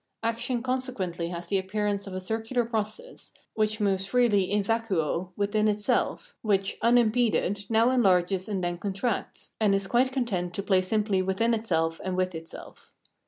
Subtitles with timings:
[0.23, 5.29] Action con sequently has the appearance of a circular process, which moves freely in vacuo
[5.37, 10.63] within itself, which, un impeded, now enlarges and then contracts, and is quite content to
[10.63, 12.91] play simply within itself and with itself.